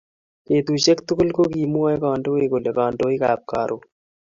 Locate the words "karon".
3.51-3.81